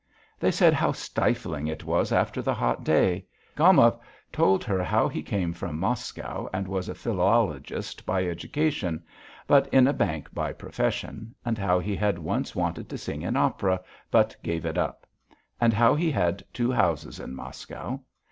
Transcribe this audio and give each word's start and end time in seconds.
They 0.39 0.49
said 0.49 0.73
how 0.73 0.93
stifling 0.93 1.67
it 1.67 1.83
was 1.83 2.11
after 2.11 2.41
the 2.41 2.55
hot 2.55 2.83
day. 2.83 3.27
Gomov 3.55 3.99
told 4.31 4.63
her 4.63 4.83
how 4.83 5.07
he 5.07 5.21
came 5.21 5.53
from 5.53 5.77
Moscow 5.79 6.49
and 6.51 6.67
was 6.67 6.89
a 6.89 6.95
philologist 6.95 8.03
by 8.03 8.25
education, 8.25 9.03
but 9.45 9.67
in 9.67 9.85
a 9.87 9.93
bank 9.93 10.33
by 10.33 10.53
profession; 10.53 11.35
and 11.45 11.55
how 11.59 11.77
he 11.77 11.95
had 11.95 12.17
once 12.17 12.55
wanted 12.55 12.89
to 12.89 12.97
sing 12.97 13.21
in 13.21 13.37
opera, 13.37 13.79
but 14.09 14.35
gave 14.41 14.65
it 14.65 14.75
up; 14.75 15.05
and 15.59 15.71
how 15.71 15.93
he 15.93 16.09
had 16.09 16.43
two 16.51 16.71
houses 16.71 17.19
in 17.19 17.35
Moscow.... 17.35 17.99